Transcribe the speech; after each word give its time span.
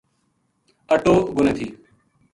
اَٹو 0.93 1.13
گھُنے 1.35 1.53
تھی 1.57 1.67